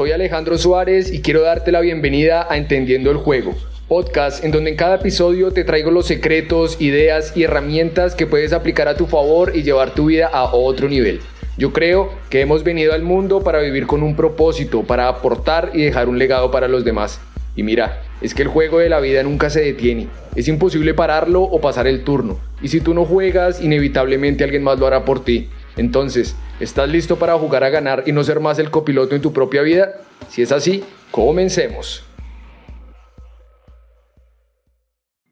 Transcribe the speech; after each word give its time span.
Soy 0.00 0.12
Alejandro 0.12 0.56
Suárez 0.56 1.12
y 1.12 1.20
quiero 1.20 1.42
darte 1.42 1.70
la 1.72 1.82
bienvenida 1.82 2.46
a 2.48 2.56
Entendiendo 2.56 3.10
el 3.10 3.18
Juego, 3.18 3.54
podcast 3.86 4.42
en 4.42 4.50
donde 4.50 4.70
en 4.70 4.76
cada 4.76 4.94
episodio 4.94 5.50
te 5.50 5.62
traigo 5.62 5.90
los 5.90 6.06
secretos, 6.06 6.80
ideas 6.80 7.36
y 7.36 7.42
herramientas 7.42 8.14
que 8.14 8.26
puedes 8.26 8.54
aplicar 8.54 8.88
a 8.88 8.96
tu 8.96 9.04
favor 9.04 9.52
y 9.54 9.62
llevar 9.62 9.92
tu 9.92 10.06
vida 10.06 10.26
a 10.28 10.54
otro 10.54 10.88
nivel. 10.88 11.20
Yo 11.58 11.74
creo 11.74 12.14
que 12.30 12.40
hemos 12.40 12.64
venido 12.64 12.94
al 12.94 13.02
mundo 13.02 13.42
para 13.42 13.60
vivir 13.60 13.86
con 13.86 14.02
un 14.02 14.16
propósito, 14.16 14.84
para 14.84 15.06
aportar 15.06 15.72
y 15.74 15.82
dejar 15.82 16.08
un 16.08 16.18
legado 16.18 16.50
para 16.50 16.66
los 16.66 16.82
demás. 16.82 17.20
Y 17.54 17.62
mira, 17.62 18.00
es 18.22 18.32
que 18.32 18.40
el 18.40 18.48
juego 18.48 18.78
de 18.78 18.88
la 18.88 19.00
vida 19.00 19.22
nunca 19.22 19.50
se 19.50 19.60
detiene. 19.60 20.08
Es 20.34 20.48
imposible 20.48 20.94
pararlo 20.94 21.42
o 21.42 21.60
pasar 21.60 21.86
el 21.86 22.04
turno. 22.04 22.40
Y 22.62 22.68
si 22.68 22.80
tú 22.80 22.94
no 22.94 23.04
juegas, 23.04 23.60
inevitablemente 23.60 24.44
alguien 24.44 24.62
más 24.62 24.78
lo 24.78 24.86
hará 24.86 25.04
por 25.04 25.22
ti. 25.22 25.50
Entonces, 25.76 26.36
¿estás 26.58 26.88
listo 26.88 27.16
para 27.16 27.38
jugar 27.38 27.64
a 27.64 27.70
ganar 27.70 28.04
y 28.06 28.12
no 28.12 28.24
ser 28.24 28.40
más 28.40 28.58
el 28.58 28.70
copiloto 28.70 29.14
en 29.14 29.22
tu 29.22 29.32
propia 29.32 29.62
vida? 29.62 30.00
Si 30.28 30.42
es 30.42 30.52
así, 30.52 30.84
comencemos. 31.10 32.04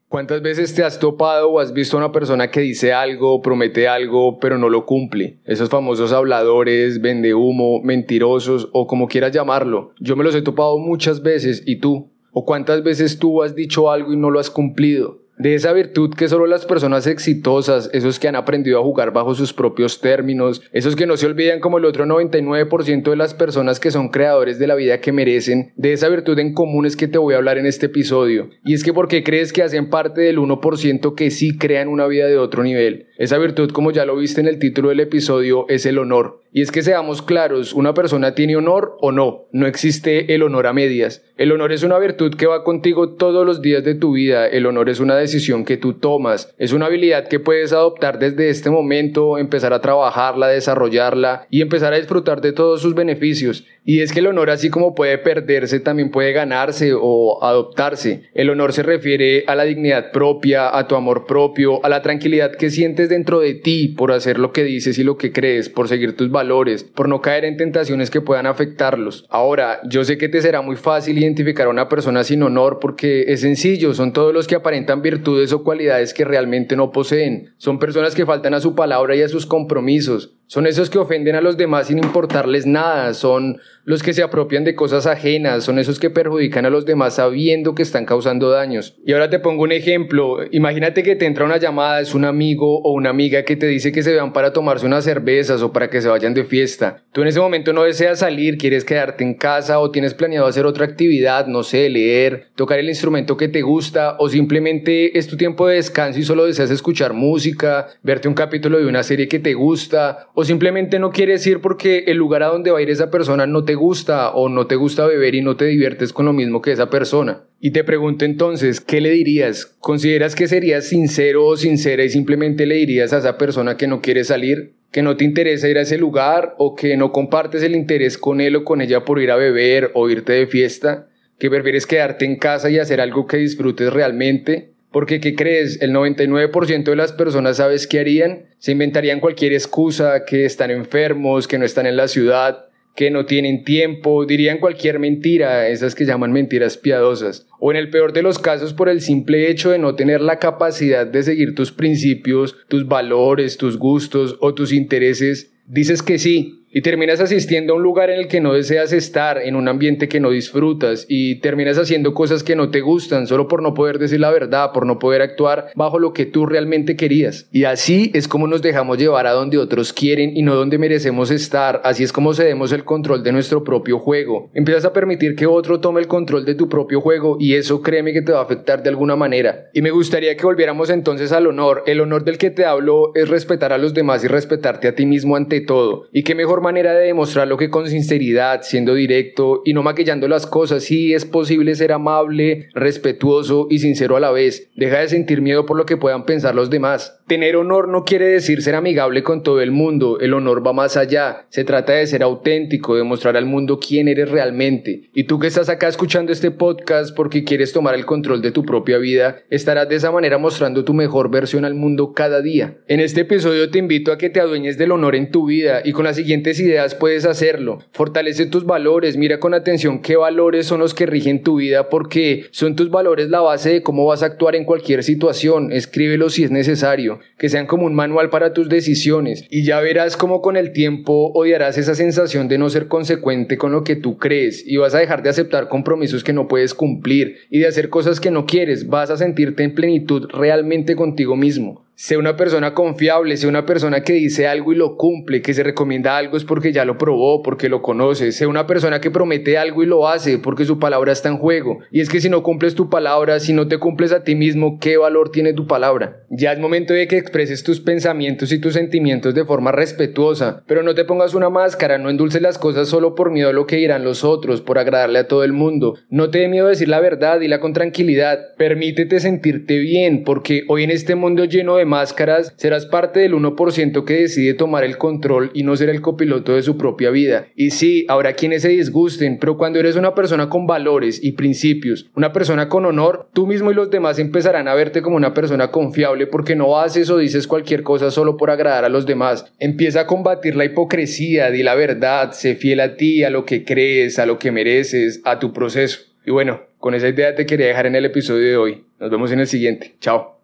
¿Cuántas 0.08 0.40
veces 0.40 0.74
te 0.74 0.82
has 0.82 0.98
topado 0.98 1.50
o 1.50 1.60
has 1.60 1.74
visto 1.74 1.96
a 1.96 2.00
una 2.00 2.12
persona 2.12 2.50
que 2.50 2.60
dice 2.60 2.94
algo, 2.94 3.42
promete 3.42 3.86
algo, 3.88 4.38
pero 4.38 4.56
no 4.56 4.70
lo 4.70 4.86
cumple? 4.86 5.40
Esos 5.44 5.68
famosos 5.68 6.14
habladores, 6.14 7.02
vende 7.02 7.34
humo, 7.34 7.82
mentirosos 7.82 8.70
o 8.72 8.86
como 8.86 9.06
quieras 9.06 9.32
llamarlo. 9.32 9.92
Yo 10.00 10.16
me 10.16 10.24
los 10.24 10.34
he 10.34 10.40
topado 10.40 10.78
muchas 10.78 11.22
veces 11.22 11.62
y 11.66 11.76
tú. 11.80 12.10
¿O 12.32 12.46
cuántas 12.46 12.82
veces 12.82 13.18
tú 13.18 13.42
has 13.42 13.54
dicho 13.54 13.90
algo 13.90 14.12
y 14.14 14.16
no 14.16 14.30
lo 14.30 14.40
has 14.40 14.48
cumplido? 14.48 15.27
De 15.38 15.54
esa 15.54 15.72
virtud 15.72 16.14
que 16.14 16.28
solo 16.28 16.46
las 16.46 16.66
personas 16.66 17.06
exitosas, 17.06 17.90
esos 17.92 18.18
que 18.18 18.28
han 18.28 18.36
aprendido 18.36 18.78
a 18.78 18.82
jugar 18.82 19.12
bajo 19.12 19.34
sus 19.34 19.52
propios 19.52 20.00
términos, 20.00 20.62
esos 20.72 20.96
que 20.96 21.06
no 21.06 21.16
se 21.16 21.26
olvidan 21.26 21.60
como 21.60 21.78
el 21.78 21.84
otro 21.84 22.06
99% 22.06 23.10
de 23.10 23.16
las 23.16 23.34
personas 23.34 23.80
que 23.80 23.90
son 23.90 24.08
creadores 24.08 24.58
de 24.58 24.66
la 24.66 24.74
vida 24.74 25.00
que 25.00 25.12
merecen, 25.12 25.72
de 25.76 25.92
esa 25.92 26.08
virtud 26.08 26.38
en 26.38 26.54
común 26.54 26.86
es 26.86 26.96
que 26.96 27.08
te 27.08 27.18
voy 27.18 27.34
a 27.34 27.38
hablar 27.38 27.58
en 27.58 27.66
este 27.66 27.86
episodio. 27.86 28.50
Y 28.64 28.74
es 28.74 28.82
que 28.82 28.92
porque 28.92 29.22
crees 29.22 29.52
que 29.52 29.62
hacen 29.62 29.90
parte 29.90 30.22
del 30.22 30.38
1% 30.38 31.14
que 31.14 31.30
sí 31.30 31.56
crean 31.56 31.88
una 31.88 32.06
vida 32.06 32.26
de 32.26 32.38
otro 32.38 32.62
nivel. 32.62 33.06
Esa 33.16 33.38
virtud, 33.38 33.70
como 33.70 33.90
ya 33.90 34.04
lo 34.04 34.16
viste 34.16 34.40
en 34.40 34.48
el 34.48 34.58
título 34.58 34.90
del 34.90 35.00
episodio, 35.00 35.66
es 35.68 35.86
el 35.86 35.98
honor. 35.98 36.40
Y 36.50 36.62
es 36.62 36.70
que 36.72 36.82
seamos 36.82 37.20
claros, 37.20 37.74
una 37.74 37.92
persona 37.92 38.34
tiene 38.34 38.56
honor 38.56 38.96
o 39.00 39.12
no, 39.12 39.48
no 39.52 39.66
existe 39.66 40.34
el 40.34 40.42
honor 40.42 40.66
a 40.66 40.72
medias. 40.72 41.22
El 41.36 41.52
honor 41.52 41.72
es 41.72 41.82
una 41.82 41.98
virtud 41.98 42.34
que 42.34 42.46
va 42.46 42.64
contigo 42.64 43.16
todos 43.16 43.44
los 43.44 43.60
días 43.60 43.84
de 43.84 43.94
tu 43.94 44.12
vida, 44.12 44.46
el 44.46 44.64
honor 44.64 44.88
es 44.88 44.98
una 44.98 45.16
que 45.64 45.76
tú 45.76 45.94
tomas, 45.94 46.54
es 46.58 46.72
una 46.72 46.86
habilidad 46.86 47.28
que 47.28 47.40
puedes 47.40 47.72
adoptar 47.72 48.18
desde 48.18 48.48
este 48.48 48.70
momento, 48.70 49.38
empezar 49.38 49.72
a 49.72 49.80
trabajarla, 49.80 50.48
desarrollarla 50.48 51.46
y 51.50 51.60
empezar 51.60 51.92
a 51.92 51.98
disfrutar 51.98 52.40
de 52.40 52.52
todos 52.52 52.80
sus 52.80 52.94
beneficios. 52.94 53.64
Y 53.90 54.02
es 54.02 54.12
que 54.12 54.18
el 54.18 54.26
honor 54.26 54.50
así 54.50 54.68
como 54.68 54.94
puede 54.94 55.16
perderse, 55.16 55.80
también 55.80 56.10
puede 56.10 56.32
ganarse 56.32 56.92
o 56.94 57.42
adoptarse. 57.42 58.24
El 58.34 58.50
honor 58.50 58.74
se 58.74 58.82
refiere 58.82 59.44
a 59.46 59.54
la 59.54 59.64
dignidad 59.64 60.12
propia, 60.12 60.76
a 60.76 60.86
tu 60.86 60.94
amor 60.94 61.24
propio, 61.24 61.82
a 61.82 61.88
la 61.88 62.02
tranquilidad 62.02 62.52
que 62.52 62.68
sientes 62.68 63.08
dentro 63.08 63.40
de 63.40 63.54
ti 63.54 63.88
por 63.88 64.12
hacer 64.12 64.38
lo 64.38 64.52
que 64.52 64.62
dices 64.62 64.98
y 64.98 65.04
lo 65.04 65.16
que 65.16 65.32
crees, 65.32 65.70
por 65.70 65.88
seguir 65.88 66.14
tus 66.18 66.30
valores, 66.30 66.84
por 66.84 67.08
no 67.08 67.22
caer 67.22 67.46
en 67.46 67.56
tentaciones 67.56 68.10
que 68.10 68.20
puedan 68.20 68.44
afectarlos. 68.44 69.24
Ahora, 69.30 69.80
yo 69.88 70.04
sé 70.04 70.18
que 70.18 70.28
te 70.28 70.42
será 70.42 70.60
muy 70.60 70.76
fácil 70.76 71.16
identificar 71.16 71.66
a 71.66 71.70
una 71.70 71.88
persona 71.88 72.24
sin 72.24 72.42
honor 72.42 72.80
porque 72.82 73.24
es 73.28 73.40
sencillo, 73.40 73.94
son 73.94 74.12
todos 74.12 74.34
los 74.34 74.46
que 74.46 74.56
aparentan 74.56 75.00
virtudes 75.00 75.50
o 75.54 75.64
cualidades 75.64 76.12
que 76.12 76.26
realmente 76.26 76.76
no 76.76 76.92
poseen. 76.92 77.54
Son 77.56 77.78
personas 77.78 78.14
que 78.14 78.26
faltan 78.26 78.52
a 78.52 78.60
su 78.60 78.74
palabra 78.74 79.16
y 79.16 79.22
a 79.22 79.28
sus 79.30 79.46
compromisos. 79.46 80.37
Son 80.48 80.66
esos 80.66 80.88
que 80.88 80.96
ofenden 80.96 81.36
a 81.36 81.42
los 81.42 81.58
demás 81.58 81.88
sin 81.88 81.98
importarles 81.98 82.64
nada, 82.64 83.12
son 83.12 83.60
los 83.84 84.02
que 84.02 84.14
se 84.14 84.22
apropian 84.22 84.64
de 84.64 84.74
cosas 84.74 85.06
ajenas, 85.06 85.64
son 85.64 85.78
esos 85.78 85.98
que 85.98 86.08
perjudican 86.08 86.64
a 86.64 86.70
los 86.70 86.86
demás 86.86 87.16
sabiendo 87.16 87.74
que 87.74 87.82
están 87.82 88.06
causando 88.06 88.48
daños. 88.48 88.96
Y 89.04 89.12
ahora 89.12 89.28
te 89.28 89.40
pongo 89.40 89.62
un 89.62 89.72
ejemplo, 89.72 90.38
imagínate 90.50 91.02
que 91.02 91.16
te 91.16 91.26
entra 91.26 91.44
una 91.44 91.58
llamada, 91.58 92.00
es 92.00 92.14
un 92.14 92.24
amigo 92.24 92.80
o 92.80 92.92
una 92.92 93.10
amiga 93.10 93.44
que 93.44 93.56
te 93.56 93.66
dice 93.66 93.92
que 93.92 94.02
se 94.02 94.12
vean 94.12 94.32
para 94.32 94.54
tomarse 94.54 94.86
unas 94.86 95.04
cervezas 95.04 95.60
o 95.60 95.70
para 95.70 95.90
que 95.90 96.00
se 96.00 96.08
vayan 96.08 96.32
de 96.32 96.44
fiesta. 96.44 97.04
Tú 97.12 97.20
en 97.20 97.28
ese 97.28 97.40
momento 97.40 97.74
no 97.74 97.82
deseas 97.82 98.20
salir, 98.20 98.56
quieres 98.56 98.86
quedarte 98.86 99.24
en 99.24 99.34
casa 99.34 99.78
o 99.80 99.90
tienes 99.90 100.14
planeado 100.14 100.46
hacer 100.46 100.64
otra 100.64 100.86
actividad, 100.86 101.46
no 101.46 101.62
sé, 101.62 101.90
leer, 101.90 102.48
tocar 102.56 102.78
el 102.78 102.88
instrumento 102.88 103.36
que 103.36 103.48
te 103.48 103.60
gusta 103.60 104.16
o 104.18 104.30
simplemente 104.30 105.18
es 105.18 105.26
tu 105.26 105.36
tiempo 105.36 105.66
de 105.66 105.76
descanso 105.76 106.18
y 106.18 106.24
solo 106.24 106.46
deseas 106.46 106.70
escuchar 106.70 107.12
música, 107.12 107.88
verte 108.02 108.28
un 108.28 108.34
capítulo 108.34 108.78
de 108.78 108.86
una 108.86 109.02
serie 109.02 109.28
que 109.28 109.38
te 109.38 109.52
gusta 109.52 110.28
o 110.40 110.44
simplemente 110.44 111.00
no 111.00 111.10
quieres 111.10 111.44
ir 111.48 111.60
porque 111.60 112.04
el 112.06 112.16
lugar 112.16 112.44
a 112.44 112.46
donde 112.46 112.70
va 112.70 112.78
a 112.78 112.82
ir 112.82 112.90
esa 112.90 113.10
persona 113.10 113.48
no 113.48 113.64
te 113.64 113.74
gusta 113.74 114.30
o 114.30 114.48
no 114.48 114.68
te 114.68 114.76
gusta 114.76 115.04
beber 115.04 115.34
y 115.34 115.40
no 115.40 115.56
te 115.56 115.64
diviertes 115.64 116.12
con 116.12 116.26
lo 116.26 116.32
mismo 116.32 116.62
que 116.62 116.70
esa 116.70 116.90
persona. 116.90 117.42
Y 117.58 117.72
te 117.72 117.82
pregunto 117.82 118.24
entonces, 118.24 118.80
¿qué 118.80 119.00
le 119.00 119.10
dirías? 119.10 119.66
¿Consideras 119.80 120.36
que 120.36 120.46
serías 120.46 120.86
sincero 120.86 121.44
o 121.44 121.56
sincera 121.56 122.04
y 122.04 122.08
simplemente 122.08 122.66
le 122.66 122.76
dirías 122.76 123.12
a 123.12 123.18
esa 123.18 123.36
persona 123.36 123.76
que 123.76 123.88
no 123.88 124.00
quiere 124.00 124.22
salir? 124.22 124.76
¿Que 124.92 125.02
no 125.02 125.16
te 125.16 125.24
interesa 125.24 125.68
ir 125.68 125.76
a 125.76 125.80
ese 125.82 125.98
lugar 125.98 126.54
o 126.56 126.76
que 126.76 126.96
no 126.96 127.10
compartes 127.10 127.64
el 127.64 127.74
interés 127.74 128.16
con 128.16 128.40
él 128.40 128.54
o 128.54 128.64
con 128.64 128.80
ella 128.80 129.04
por 129.04 129.20
ir 129.20 129.32
a 129.32 129.36
beber 129.36 129.90
o 129.94 130.08
irte 130.08 130.34
de 130.34 130.46
fiesta? 130.46 131.08
¿Que 131.40 131.50
prefieres 131.50 131.84
quedarte 131.84 132.26
en 132.26 132.36
casa 132.36 132.70
y 132.70 132.78
hacer 132.78 133.00
algo 133.00 133.26
que 133.26 133.38
disfrutes 133.38 133.92
realmente? 133.92 134.77
Porque, 134.90 135.20
¿qué 135.20 135.34
crees? 135.34 135.80
El 135.82 135.92
99% 135.92 136.84
de 136.84 136.96
las 136.96 137.12
personas, 137.12 137.58
¿sabes 137.58 137.86
qué 137.86 138.00
harían? 138.00 138.46
Se 138.58 138.72
inventarían 138.72 139.20
cualquier 139.20 139.52
excusa, 139.52 140.24
que 140.24 140.44
están 140.44 140.70
enfermos, 140.70 141.46
que 141.46 141.58
no 141.58 141.64
están 141.64 141.86
en 141.86 141.96
la 141.96 142.08
ciudad, 142.08 142.68
que 142.98 143.12
no 143.12 143.26
tienen 143.26 143.62
tiempo, 143.62 144.26
dirían 144.26 144.58
cualquier 144.58 144.98
mentira, 144.98 145.68
esas 145.68 145.94
que 145.94 146.04
llaman 146.04 146.32
mentiras 146.32 146.76
piadosas. 146.76 147.46
O 147.60 147.70
en 147.70 147.76
el 147.76 147.90
peor 147.90 148.12
de 148.12 148.22
los 148.22 148.40
casos, 148.40 148.74
por 148.74 148.88
el 148.88 149.00
simple 149.00 149.50
hecho 149.50 149.70
de 149.70 149.78
no 149.78 149.94
tener 149.94 150.20
la 150.20 150.40
capacidad 150.40 151.06
de 151.06 151.22
seguir 151.22 151.54
tus 151.54 151.70
principios, 151.70 152.56
tus 152.66 152.88
valores, 152.88 153.56
tus 153.56 153.78
gustos 153.78 154.36
o 154.40 154.52
tus 154.52 154.72
intereses, 154.72 155.52
dices 155.66 156.02
que 156.02 156.18
sí, 156.18 156.57
y 156.70 156.82
terminas 156.82 157.20
asistiendo 157.20 157.72
a 157.72 157.76
un 157.76 157.82
lugar 157.82 158.10
en 158.10 158.18
el 158.18 158.28
que 158.28 158.40
no 158.40 158.52
deseas 158.52 158.92
estar, 158.92 159.38
en 159.38 159.56
un 159.56 159.68
ambiente 159.68 160.08
que 160.08 160.20
no 160.20 160.30
disfrutas 160.30 161.06
y 161.08 161.40
terminas 161.40 161.78
haciendo 161.78 162.14
cosas 162.14 162.42
que 162.42 162.56
no 162.56 162.70
te 162.70 162.80
gustan 162.80 163.26
solo 163.26 163.48
por 163.48 163.62
no 163.62 163.74
poder 163.74 163.98
decir 163.98 164.20
la 164.20 164.30
verdad, 164.30 164.72
por 164.72 164.86
no 164.86 164.98
poder 164.98 165.22
actuar 165.22 165.70
bajo 165.74 165.98
lo 165.98 166.12
que 166.12 166.26
tú 166.26 166.46
realmente 166.46 166.96
querías. 166.96 167.48
Y 167.52 167.64
así 167.64 168.10
es 168.14 168.28
como 168.28 168.46
nos 168.46 168.62
dejamos 168.62 168.98
llevar 168.98 169.26
a 169.26 169.32
donde 169.32 169.58
otros 169.58 169.92
quieren 169.92 170.36
y 170.36 170.42
no 170.42 170.54
donde 170.54 170.78
merecemos 170.78 171.30
estar, 171.30 171.80
así 171.84 172.04
es 172.04 172.12
como 172.12 172.34
cedemos 172.34 172.72
el 172.72 172.84
control 172.84 173.22
de 173.22 173.32
nuestro 173.32 173.64
propio 173.64 173.98
juego. 173.98 174.50
Empiezas 174.54 174.84
a 174.84 174.92
permitir 174.92 175.34
que 175.34 175.46
otro 175.46 175.80
tome 175.80 176.00
el 176.00 176.06
control 176.06 176.44
de 176.44 176.54
tu 176.54 176.68
propio 176.68 177.00
juego 177.00 177.36
y 177.40 177.54
eso 177.54 177.82
créeme 177.82 178.12
que 178.12 178.22
te 178.22 178.32
va 178.32 178.40
a 178.40 178.42
afectar 178.42 178.82
de 178.82 178.90
alguna 178.90 179.16
manera. 179.16 179.70
Y 179.72 179.82
me 179.82 179.90
gustaría 179.90 180.36
que 180.36 180.44
volviéramos 180.44 180.90
entonces 180.90 181.32
al 181.32 181.46
honor. 181.46 181.82
El 181.86 182.00
honor 182.00 182.24
del 182.24 182.38
que 182.38 182.50
te 182.50 182.64
hablo 182.64 183.12
es 183.14 183.28
respetar 183.28 183.72
a 183.72 183.78
los 183.78 183.94
demás 183.94 184.24
y 184.24 184.28
respetarte 184.28 184.88
a 184.88 184.94
ti 184.94 185.06
mismo 185.06 185.36
ante 185.36 185.60
todo. 185.60 186.06
Y 186.12 186.22
que 186.22 186.34
mejor 186.34 186.57
manera 186.60 186.92
de 186.94 187.06
demostrarlo 187.06 187.56
que 187.56 187.70
con 187.70 187.88
sinceridad, 187.88 188.62
siendo 188.62 188.94
directo 188.94 189.62
y 189.64 189.74
no 189.74 189.82
maquillando 189.82 190.28
las 190.28 190.46
cosas. 190.46 190.84
Sí 190.84 191.14
es 191.14 191.24
posible 191.24 191.74
ser 191.74 191.92
amable, 191.92 192.68
respetuoso 192.74 193.66
y 193.70 193.78
sincero 193.78 194.16
a 194.16 194.20
la 194.20 194.30
vez. 194.30 194.70
Deja 194.76 195.00
de 195.00 195.08
sentir 195.08 195.42
miedo 195.42 195.66
por 195.66 195.76
lo 195.76 195.86
que 195.86 195.96
puedan 195.96 196.24
pensar 196.24 196.54
los 196.54 196.70
demás. 196.70 197.20
Tener 197.26 197.56
honor 197.56 197.88
no 197.88 198.04
quiere 198.04 198.26
decir 198.26 198.62
ser 198.62 198.74
amigable 198.74 199.22
con 199.22 199.42
todo 199.42 199.60
el 199.60 199.70
mundo. 199.70 200.18
El 200.20 200.34
honor 200.34 200.66
va 200.66 200.72
más 200.72 200.96
allá. 200.96 201.46
Se 201.50 201.64
trata 201.64 201.92
de 201.92 202.06
ser 202.06 202.22
auténtico, 202.22 202.96
de 202.96 203.02
mostrar 203.02 203.36
al 203.36 203.44
mundo 203.44 203.78
quién 203.78 204.08
eres 204.08 204.30
realmente. 204.30 205.10
Y 205.12 205.24
tú 205.24 205.38
que 205.38 205.46
estás 205.46 205.68
acá 205.68 205.88
escuchando 205.88 206.32
este 206.32 206.50
podcast 206.50 207.14
porque 207.14 207.44
quieres 207.44 207.72
tomar 207.72 207.94
el 207.94 208.06
control 208.06 208.40
de 208.40 208.50
tu 208.50 208.64
propia 208.64 208.98
vida, 208.98 209.42
estarás 209.50 209.88
de 209.88 209.96
esa 209.96 210.10
manera 210.10 210.38
mostrando 210.38 210.84
tu 210.84 210.94
mejor 210.94 211.30
versión 211.30 211.64
al 211.64 211.74
mundo 211.74 212.12
cada 212.14 212.40
día. 212.40 212.78
En 212.86 213.00
este 213.00 213.22
episodio 213.22 213.70
te 213.70 213.78
invito 213.78 214.12
a 214.12 214.18
que 214.18 214.30
te 214.30 214.40
adueñes 214.40 214.78
del 214.78 214.92
honor 214.92 215.14
en 215.14 215.30
tu 215.30 215.46
vida 215.46 215.82
y 215.84 215.92
con 215.92 216.04
las 216.04 216.18
ideas 216.56 216.94
puedes 216.94 217.24
hacerlo. 217.24 217.80
Fortalece 217.92 218.46
tus 218.46 218.64
valores, 218.64 219.16
mira 219.16 219.38
con 219.38 219.54
atención 219.54 220.00
qué 220.00 220.16
valores 220.16 220.66
son 220.66 220.80
los 220.80 220.94
que 220.94 221.06
rigen 221.06 221.42
tu 221.42 221.56
vida 221.56 221.88
porque 221.90 222.46
son 222.50 222.74
tus 222.74 222.90
valores 222.90 223.28
la 223.28 223.40
base 223.40 223.70
de 223.70 223.82
cómo 223.82 224.06
vas 224.06 224.22
a 224.22 224.26
actuar 224.26 224.54
en 224.54 224.64
cualquier 224.64 225.04
situación. 225.04 225.72
Escríbelo 225.72 226.30
si 226.30 226.44
es 226.44 226.50
necesario, 226.50 227.20
que 227.36 227.48
sean 227.48 227.66
como 227.66 227.84
un 227.86 227.94
manual 227.94 228.30
para 228.30 228.52
tus 228.52 228.68
decisiones 228.68 229.44
y 229.50 229.64
ya 229.64 229.80
verás 229.80 230.16
cómo 230.16 230.40
con 230.40 230.56
el 230.56 230.72
tiempo 230.72 231.30
odiarás 231.34 231.76
esa 231.76 231.94
sensación 231.94 232.48
de 232.48 232.58
no 232.58 232.70
ser 232.70 232.88
consecuente 232.88 233.58
con 233.58 233.72
lo 233.72 233.84
que 233.84 233.96
tú 233.96 234.16
crees 234.16 234.64
y 234.66 234.76
vas 234.76 234.94
a 234.94 234.98
dejar 234.98 235.22
de 235.22 235.30
aceptar 235.30 235.68
compromisos 235.68 236.24
que 236.24 236.32
no 236.32 236.48
puedes 236.48 236.72
cumplir 236.72 237.36
y 237.50 237.58
de 237.60 237.66
hacer 237.66 237.90
cosas 237.90 238.20
que 238.20 238.30
no 238.30 238.46
quieres. 238.46 238.88
Vas 238.88 239.10
a 239.10 239.16
sentirte 239.16 239.64
en 239.64 239.74
plenitud 239.74 240.28
realmente 240.32 240.96
contigo 240.96 241.36
mismo. 241.36 241.87
Sé 242.00 242.16
una 242.16 242.36
persona 242.36 242.74
confiable, 242.74 243.36
sé 243.36 243.48
una 243.48 243.66
persona 243.66 244.04
que 244.04 244.12
dice 244.12 244.46
algo 244.46 244.72
y 244.72 244.76
lo 244.76 244.96
cumple, 244.96 245.42
que 245.42 245.52
se 245.52 245.64
recomienda 245.64 246.16
algo 246.16 246.36
es 246.36 246.44
porque 246.44 246.72
ya 246.72 246.84
lo 246.84 246.96
probó, 246.96 247.42
porque 247.42 247.68
lo 247.68 247.82
conoce. 247.82 248.30
Sé 248.30 248.46
una 248.46 248.68
persona 248.68 249.00
que 249.00 249.10
promete 249.10 249.58
algo 249.58 249.82
y 249.82 249.86
lo 249.86 250.06
hace 250.06 250.38
porque 250.38 250.64
su 250.64 250.78
palabra 250.78 251.10
está 251.10 251.28
en 251.28 251.38
juego. 251.38 251.80
Y 251.90 252.00
es 252.00 252.08
que 252.08 252.20
si 252.20 252.28
no 252.28 252.44
cumples 252.44 252.76
tu 252.76 252.88
palabra, 252.88 253.40
si 253.40 253.52
no 253.52 253.66
te 253.66 253.78
cumples 253.78 254.12
a 254.12 254.22
ti 254.22 254.36
mismo, 254.36 254.78
¿qué 254.78 254.96
valor 254.96 255.32
tiene 255.32 255.54
tu 255.54 255.66
palabra? 255.66 256.22
Ya 256.30 256.52
es 256.52 256.60
momento 256.60 256.94
de 256.94 257.08
que 257.08 257.18
expreses 257.18 257.64
tus 257.64 257.80
pensamientos 257.80 258.52
y 258.52 258.60
tus 258.60 258.74
sentimientos 258.74 259.34
de 259.34 259.44
forma 259.44 259.72
respetuosa, 259.72 260.62
pero 260.68 260.84
no 260.84 260.94
te 260.94 261.04
pongas 261.04 261.34
una 261.34 261.50
máscara, 261.50 261.98
no 261.98 262.10
endulces 262.10 262.40
las 262.40 262.58
cosas 262.58 262.88
solo 262.88 263.16
por 263.16 263.32
miedo 263.32 263.48
a 263.48 263.52
lo 263.52 263.66
que 263.66 263.74
dirán 263.74 264.04
los 264.04 264.22
otros, 264.22 264.60
por 264.60 264.78
agradarle 264.78 265.18
a 265.18 265.26
todo 265.26 265.42
el 265.42 265.52
mundo. 265.52 265.98
No 266.10 266.30
te 266.30 266.38
dé 266.38 266.48
miedo 266.48 266.68
decir 266.68 266.88
la 266.88 267.00
verdad, 267.00 267.40
y 267.40 267.48
la 267.48 267.58
con 267.58 267.72
tranquilidad. 267.72 268.54
Permítete 268.56 269.18
sentirte 269.18 269.78
bien, 269.78 270.22
porque 270.22 270.62
hoy 270.68 270.84
en 270.84 270.92
este 270.92 271.16
mundo 271.16 271.44
lleno 271.44 271.74
de 271.74 271.87
máscaras, 271.88 272.54
serás 272.56 272.86
parte 272.86 273.20
del 273.20 273.34
1% 273.34 274.04
que 274.04 274.14
decide 274.14 274.54
tomar 274.54 274.84
el 274.84 274.98
control 274.98 275.50
y 275.54 275.64
no 275.64 275.76
ser 275.76 275.88
el 275.88 276.00
copiloto 276.00 276.54
de 276.54 276.62
su 276.62 276.76
propia 276.76 277.10
vida. 277.10 277.48
Y 277.56 277.70
sí, 277.70 278.06
habrá 278.08 278.34
quienes 278.34 278.62
se 278.62 278.68
disgusten, 278.68 279.38
pero 279.40 279.56
cuando 279.56 279.80
eres 279.80 279.96
una 279.96 280.14
persona 280.14 280.48
con 280.48 280.66
valores 280.66 281.18
y 281.22 281.32
principios, 281.32 282.10
una 282.14 282.32
persona 282.32 282.68
con 282.68 282.84
honor, 282.84 283.28
tú 283.32 283.46
mismo 283.46 283.70
y 283.70 283.74
los 283.74 283.90
demás 283.90 284.18
empezarán 284.18 284.68
a 284.68 284.74
verte 284.74 285.02
como 285.02 285.16
una 285.16 285.34
persona 285.34 285.70
confiable 285.70 286.26
porque 286.26 286.54
no 286.54 286.78
haces 286.78 287.10
o 287.10 287.18
dices 287.18 287.46
cualquier 287.46 287.82
cosa 287.82 288.10
solo 288.10 288.36
por 288.36 288.50
agradar 288.50 288.84
a 288.84 288.88
los 288.88 289.06
demás. 289.06 289.52
Empieza 289.58 290.00
a 290.00 290.06
combatir 290.06 290.56
la 290.56 290.64
hipocresía, 290.64 291.50
di 291.50 291.62
la 291.62 291.74
verdad, 291.74 292.32
sé 292.32 292.54
fiel 292.54 292.80
a 292.80 292.96
ti, 292.96 293.24
a 293.24 293.30
lo 293.30 293.44
que 293.44 293.64
crees, 293.64 294.18
a 294.18 294.26
lo 294.26 294.38
que 294.38 294.52
mereces, 294.52 295.20
a 295.24 295.38
tu 295.38 295.52
proceso. 295.52 296.00
Y 296.26 296.30
bueno, 296.30 296.60
con 296.78 296.94
esa 296.94 297.08
idea 297.08 297.34
te 297.34 297.46
quería 297.46 297.68
dejar 297.68 297.86
en 297.86 297.96
el 297.96 298.04
episodio 298.04 298.46
de 298.46 298.56
hoy. 298.56 298.84
Nos 299.00 299.10
vemos 299.10 299.32
en 299.32 299.40
el 299.40 299.46
siguiente. 299.46 299.96
Chao. 300.00 300.37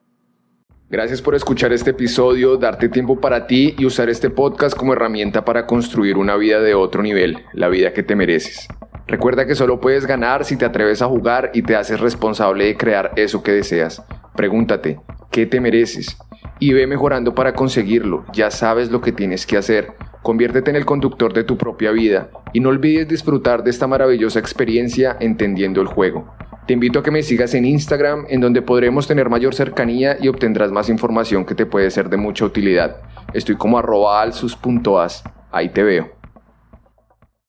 Gracias 0.95 1.21
por 1.21 1.35
escuchar 1.35 1.73
este 1.73 1.91
episodio, 1.91 2.57
darte 2.57 2.89
tiempo 2.89 3.21
para 3.21 3.49
ti 3.49 3.75
y 3.77 3.85
usar 3.85 4.09
este 4.09 4.31
podcast 4.31 4.77
como 4.77 4.93
herramienta 4.93 5.45
para 5.45 5.67
construir 5.67 6.17
una 6.17 6.37
vida 6.37 6.61
de 6.61 6.77
otro 6.77 7.03
nivel, 7.03 7.43
la 7.53 7.67
vida 7.67 7.93
que 7.93 8.05
te 8.05 8.15
mereces. 8.15 8.69
Recuerda 9.09 9.45
que 9.45 9.57
solo 9.57 9.81
puedes 9.81 10.07
ganar 10.07 10.45
si 10.45 10.57
te 10.57 10.65
atreves 10.65 11.03
a 11.03 11.07
jugar 11.07 11.51
y 11.53 11.63
te 11.63 11.75
haces 11.75 11.99
responsable 11.99 12.67
de 12.67 12.77
crear 12.77 13.11
eso 13.17 13.43
que 13.43 13.51
deseas. 13.51 14.05
Pregúntate, 14.37 15.01
¿qué 15.33 15.47
te 15.47 15.61
mereces? 15.61 16.17
Y 16.61 16.75
ve 16.75 16.87
mejorando 16.87 17.35
para 17.35 17.55
conseguirlo, 17.55 18.25
ya 18.33 18.53
sabes 18.53 18.93
lo 18.93 19.01
que 19.01 19.11
tienes 19.11 19.47
que 19.47 19.57
hacer. 19.57 19.95
Conviértete 20.23 20.71
en 20.71 20.77
el 20.77 20.87
conductor 20.87 21.33
de 21.33 21.43
tu 21.43 21.59
propia 21.59 21.91
vida 21.91 22.31
y 22.53 22.61
no 22.61 22.69
olvides 22.69 23.09
disfrutar 23.09 23.65
de 23.65 23.71
esta 23.71 23.89
maravillosa 23.89 24.39
experiencia 24.39 25.17
entendiendo 25.19 25.81
el 25.81 25.89
juego. 25.89 26.33
Te 26.67 26.73
invito 26.73 26.99
a 26.99 27.03
que 27.03 27.11
me 27.11 27.23
sigas 27.23 27.53
en 27.53 27.67
Instagram, 27.67 28.25
en 28.31 28.41
donde 28.41 28.63
podremos 28.63 29.07
tener 29.07 29.29
mayor 29.29 29.55
cercanía 29.55 30.17
y 30.19 30.29
obtendrás 30.29 30.73
más 30.73 30.89
información 30.89 31.45
que 31.45 31.55
te 31.55 31.67
puede 31.67 31.91
ser 31.91 32.09
de 32.09 32.17
mucha 32.17 32.47
utilidad. 32.47 33.03
Estoy 33.35 33.57
como 33.57 33.79
arroba 33.79 34.23
alsus.as. 34.23 35.25
Ahí 35.53 35.69
te 35.69 35.83
veo. 35.83 36.14